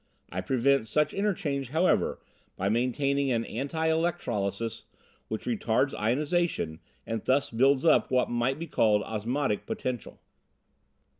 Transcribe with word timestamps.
I 0.31 0.41
prevent 0.41 0.87
such 0.87 1.13
interchange, 1.13 1.69
however, 1.69 2.19
by 2.57 2.69
maintaining 2.69 3.31
an 3.31 3.45
anti 3.45 3.85
electrolysis 3.87 4.85
which 5.27 5.45
retards 5.45 5.93
ionization 5.93 6.79
and 7.05 7.23
thus 7.23 7.51
builds 7.51 7.85
up 7.85 8.09
what 8.09 8.27
might 8.27 8.57
be 8.57 8.65
called 8.65 9.03
osmotic 9.03 9.67
potential. 9.67 10.19